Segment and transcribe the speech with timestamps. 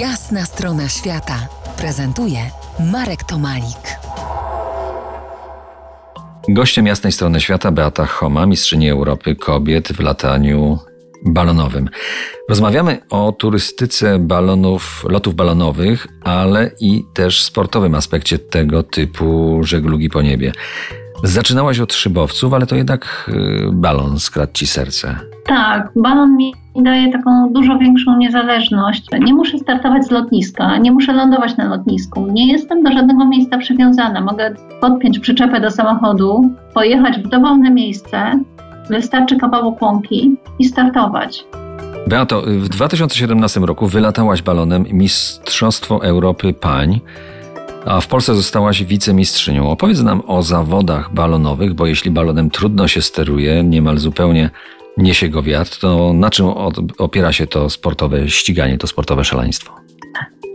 [0.00, 1.48] Jasna strona świata
[1.78, 2.38] prezentuje
[2.92, 3.98] Marek Tomalik.
[6.48, 10.78] Gościem jasnej strony świata Beata Choma, mistrzyni Europy kobiet w lataniu
[11.26, 11.88] balonowym.
[12.48, 20.22] Rozmawiamy o turystyce balonów, lotów balonowych, ale i też sportowym aspekcie tego typu żeglugi po
[20.22, 20.52] niebie.
[21.22, 23.30] Zaczynałaś od szybowców, ale to jednak
[23.68, 25.18] y, balon skradł ci serce.
[25.46, 29.06] Tak, balon mi daje taką dużo większą niezależność.
[29.20, 33.58] Nie muszę startować z lotniska, nie muszę lądować na lotnisku, nie jestem do żadnego miejsca
[33.58, 34.20] przywiązana.
[34.20, 38.40] Mogę podpiąć przyczepę do samochodu, pojechać w dowolne miejsce,
[38.90, 41.44] wystarczy kawałek łąki i startować.
[42.06, 47.00] Beato, w 2017 roku wylatałaś balonem Mistrzostwo Europy Pań
[47.86, 49.70] a w Polsce zostałaś wicemistrzynią.
[49.70, 54.50] Opowiedz nam o zawodach balonowych, bo jeśli balonem trudno się steruje, niemal zupełnie
[54.96, 56.46] niesie go wiatr, to na czym
[56.98, 59.72] opiera się to sportowe ściganie, to sportowe szaleństwo?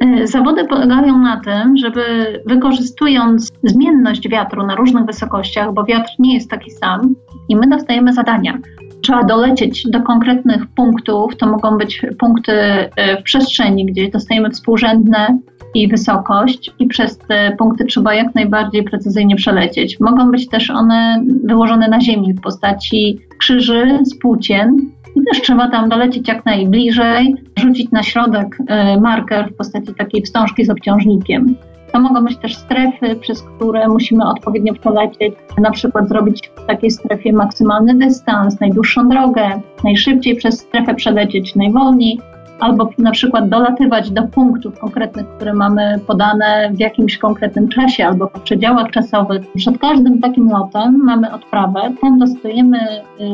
[0.00, 2.02] E, zawody polegają na tym, żeby
[2.46, 7.14] wykorzystując zmienność wiatru na różnych wysokościach, bo wiatr nie jest taki sam,
[7.48, 8.58] i my dostajemy zadania.
[9.04, 15.38] Trzeba dolecieć do konkretnych punktów, to mogą być punkty e, w przestrzeni, gdzie dostajemy współrzędne
[15.74, 20.00] i wysokość i przez te punkty trzeba jak najbardziej precyzyjnie przelecieć.
[20.00, 24.76] Mogą być też one wyłożone na ziemi w postaci krzyży z płócien
[25.16, 30.22] i też trzeba tam dolecieć jak najbliżej, rzucić na środek e, marker w postaci takiej
[30.22, 31.56] wstążki z obciążnikiem.
[31.94, 36.90] To mogą być też strefy, przez które musimy odpowiednio przelecieć, na przykład zrobić w takiej
[36.90, 42.20] strefie maksymalny dystans, najdłuższą drogę, najszybciej przez strefę przelecieć najwolniej,
[42.60, 48.26] albo na przykład dolatywać do punktów konkretnych, które mamy podane w jakimś konkretnym czasie albo
[48.26, 49.42] w przedziałach czasowych.
[49.56, 52.78] Przed każdym takim lotem mamy odprawę, tam dostajemy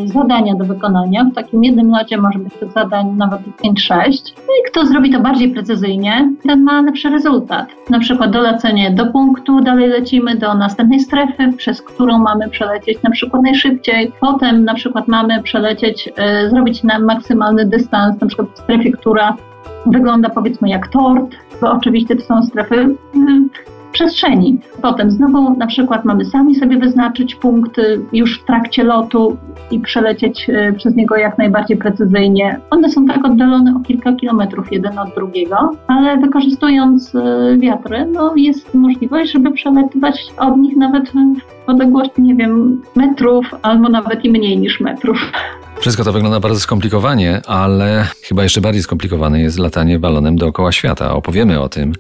[0.05, 1.25] y, zadania do wykonania.
[1.25, 3.95] W takim jednym locie może być tych zadań nawet 5-6.
[4.37, 7.67] No i kto zrobi to bardziej precyzyjnie, ten ma lepszy rezultat.
[7.91, 13.11] Na przykład dolecenie do punktu, dalej lecimy do następnej strefy, przez którą mamy przelecieć na
[13.11, 14.13] przykład najszybciej.
[14.21, 19.10] Potem na przykład mamy przelecieć, y, zrobić nam maksymalny dystans, na przykład w strefie, która
[19.87, 23.51] wygląda powiedzmy jak tort, bo oczywiście to są strefy mm,
[23.93, 24.59] przestrzeni.
[24.83, 29.37] Potem znowu na przykład mamy sami sobie wyznaczyć punkty już w trakcie lotu
[29.71, 32.61] i przelecieć e, przez niego jak najbardziej precyzyjnie.
[32.71, 38.33] One są tak oddalone o kilka kilometrów jeden od drugiego, ale wykorzystując e, wiatry, no
[38.37, 41.13] jest możliwość, żeby przelatywać od nich nawet
[41.67, 45.33] w odległości, nie wiem, metrów albo nawet i mniej niż metrów.
[45.81, 51.15] Wszystko to wygląda bardzo skomplikowanie, ale chyba jeszcze bardziej skomplikowane jest latanie balonem dookoła świata.
[51.15, 51.93] Opowiemy o tym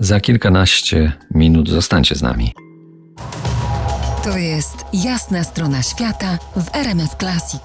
[0.00, 1.68] za kilkanaście minut.
[1.68, 2.52] Zostańcie z nami.
[4.24, 7.62] To jest jasna strona świata w RMS Classic.